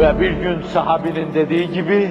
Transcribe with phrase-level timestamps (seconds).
[0.00, 2.10] Ve bir gün sahabinin dediği gibi,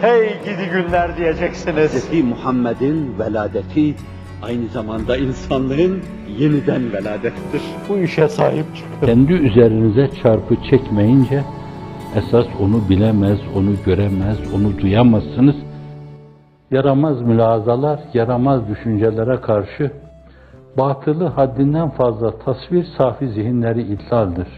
[0.00, 2.10] hey gidi günler diyeceksiniz.
[2.10, 2.24] Hz.
[2.24, 3.94] Muhammed'in veladeti
[4.42, 6.00] aynı zamanda insanlığın
[6.38, 7.62] yeniden veladettir.
[7.88, 9.06] Bu işe sahip çıkın.
[9.06, 11.42] Kendi üzerinize çarpı çekmeyince
[12.16, 15.56] esas onu bilemez, onu göremez, onu duyamazsınız.
[16.70, 19.90] Yaramaz mülazalar, yaramaz düşüncelere karşı
[20.78, 24.48] batılı haddinden fazla tasvir safi zihinleri ihlaldir.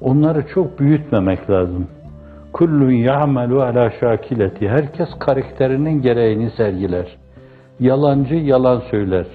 [0.00, 1.86] Onları çok büyütmemek lazım.
[2.52, 4.68] Kullun ya'melu ala şakileti.
[4.68, 7.16] Herkes karakterinin gereğini sergiler.
[7.80, 9.26] Yalancı yalan söyler.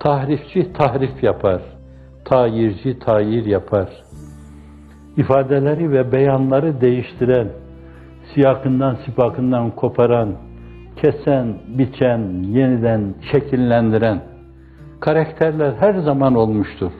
[0.00, 1.62] Tahrifçi tahrif yapar.
[2.24, 3.88] Tayirci tayir yapar.
[5.16, 7.48] İfadeleri ve beyanları değiştiren,
[8.34, 10.34] siyakından sipakından koparan,
[10.96, 14.20] kesen, biçen, yeniden şekillendiren
[15.00, 16.92] karakterler her zaman olmuştur.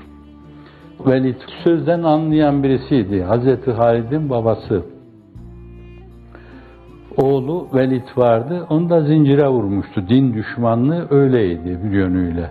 [1.07, 3.23] Velid sözden anlayan birisiydi.
[3.23, 4.83] Hazreti Halid'in babası.
[7.17, 8.67] Oğlu Velid vardı.
[8.70, 10.09] Onu da zincire vurmuştu.
[10.09, 12.51] Din düşmanlığı öyleydi bir yönüyle.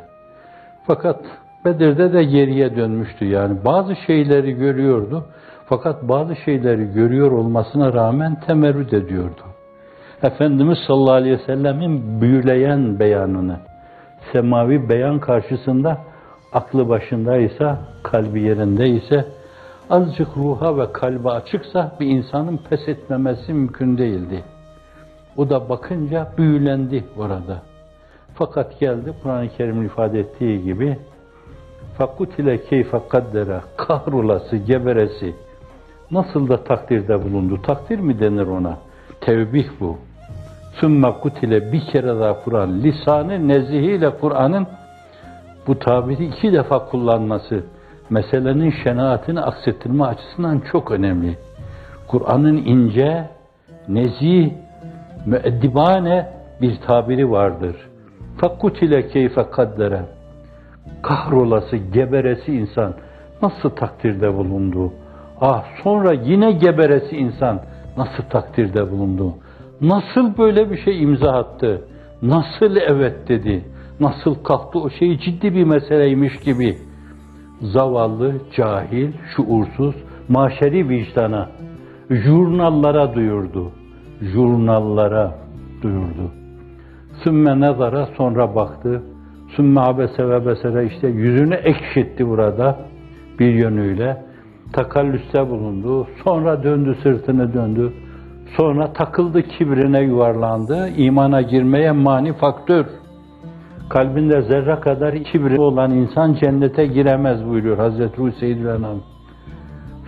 [0.88, 1.20] Fakat
[1.66, 3.58] Bedir'de de geriye dönmüştü yani.
[3.66, 5.26] Bazı şeyleri görüyordu.
[5.66, 9.42] Fakat bazı şeyleri görüyor olmasına rağmen temerrüt ediyordu.
[10.24, 13.58] Efendimiz sallallahu aleyhi ve sellemin büyüleyen beyanını,
[14.32, 15.98] semavi beyan karşısında
[16.54, 17.78] aklı başındaysa,
[18.12, 19.26] kalbi yerindeyse,
[19.90, 24.44] azıcık ruha ve kalbe açıksa bir insanın pes etmemesi mümkün değildi.
[25.38, 27.62] O da bakınca büyülendi orada.
[28.34, 30.98] Fakat geldi Kur'an-ı Kerim'in ifade ettiği gibi
[31.98, 35.36] fakutile keyfe kaddere kahrolası, geberesi
[36.12, 37.62] nasıl da takdirde bulundu.
[37.62, 38.78] Takdir mi denir ona?
[39.22, 39.98] Tevbih bu.
[40.80, 42.82] Sümme kutile bir kere daha Kur'an.
[42.82, 44.68] Lisanı nezihiyle Kur'an'ın
[45.68, 47.64] bu tabiri iki defa kullanması
[48.10, 51.38] meselenin şenaatini aksettirme açısından çok önemli.
[52.08, 53.30] Kur'an'ın ince,
[53.88, 54.52] nezih,
[55.26, 56.28] müeddibane
[56.62, 57.76] bir tabiri vardır.
[58.38, 60.02] Fakkutile keyfe kaddere.
[61.02, 62.94] Kahrolası, geberesi insan
[63.42, 64.94] nasıl takdirde bulundu?
[65.42, 67.62] Ah sonra yine geberesi insan
[67.98, 69.34] nasıl takdirde bulundu?
[69.82, 71.82] Nasıl böyle bir şey imza attı?
[72.22, 73.66] Nasıl evet dedi?
[74.00, 76.78] Nasıl kalktı o şey ciddi bir meseleymiş gibi?
[77.62, 79.96] Zavallı, cahil, şuursuz,
[80.30, 81.50] maşeri vicdana,
[82.10, 83.72] jurnallara duyurdu.
[84.22, 85.36] Jurnallara
[85.82, 86.32] duyurdu.
[87.24, 89.04] Sümme nazara sonra baktı.
[89.56, 92.78] Sümme abese ve besere işte yüzünü ekşitti burada
[93.40, 94.24] bir yönüyle.
[94.74, 96.08] Takallüste bulundu.
[96.24, 97.94] Sonra döndü sırtını döndü.
[98.58, 100.90] Sonra takıldı kibrine yuvarlandı.
[100.98, 102.86] İmana girmeye mani faktör.
[103.90, 108.98] Kalbinde zerre kadar kibri olan insan cennete giremez buyuruyor Hazreti Hüseyin Renan.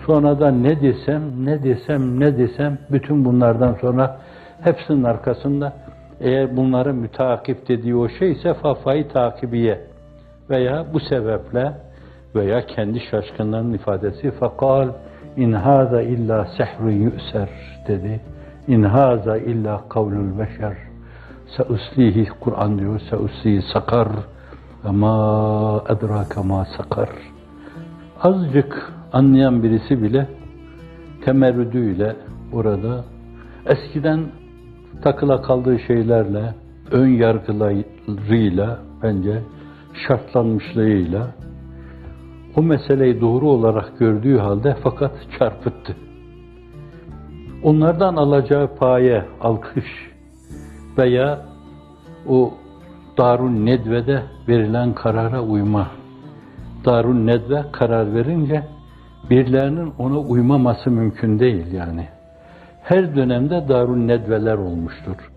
[0.05, 4.17] Sonra da ne desem, ne desem, ne desem bütün bunlardan sonra
[4.63, 5.73] hepsinin arkasında
[6.19, 9.81] eğer bunları müteakip dediği o şey ise fafayı takibiye
[10.49, 11.71] veya bu sebeple
[12.35, 14.89] veya kendi şaşkınlığının ifadesi fakal
[15.37, 17.49] in haza illa sehrun yu'ser
[17.87, 18.19] dedi.
[18.67, 20.90] İn haza illa kavlul beşer.
[21.57, 23.01] Seuslihi Kur'an diyor.
[23.09, 24.07] Seuslihi sakar.
[24.85, 27.09] Ve ma edrake ma sakar.
[28.21, 30.27] Azıcık anlayan birisi bile
[31.25, 32.15] temerrüdüyle
[32.53, 33.03] orada
[33.65, 34.25] eskiden
[35.03, 36.53] takıla kaldığı şeylerle,
[36.91, 39.41] ön yargılarıyla bence
[40.07, 41.27] şartlanmışlığıyla
[42.55, 45.95] o meseleyi doğru olarak gördüğü halde fakat çarpıttı.
[47.63, 50.10] Onlardan alacağı paye, alkış
[50.97, 51.39] veya
[52.27, 52.53] o
[53.17, 55.87] Darun Nedve'de verilen karara uyma.
[56.85, 58.63] Darun Nedve karar verince
[59.29, 62.07] birilerinin ona uymaması mümkün değil yani.
[62.83, 65.31] Her dönemde Darun Nedveler olmuştur.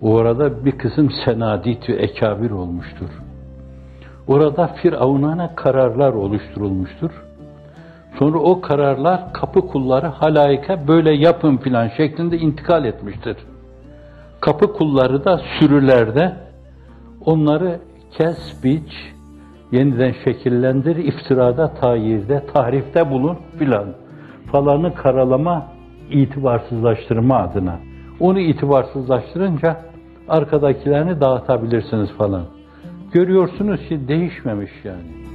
[0.00, 3.08] Orada bir kısım senadit ve ekabir olmuştur.
[4.28, 7.10] Orada firavunana kararlar oluşturulmuştur.
[8.18, 13.36] Sonra o kararlar kapı kulları halayika böyle yapın filan şeklinde intikal etmiştir.
[14.40, 16.36] Kapı kulları da sürülerde
[17.24, 17.80] onları
[18.10, 18.92] kes, biç,
[19.72, 23.86] yeniden şekillendir, iftirada, tayirde, tahrifte bulun filan.
[24.52, 25.66] Falanı karalama,
[26.10, 27.78] itibarsızlaştırma adına.
[28.20, 29.76] Onu itibarsızlaştırınca
[30.28, 32.44] arkadakilerini dağıtabilirsiniz falan.
[33.12, 35.27] Görüyorsunuz ki değişmemiş yani.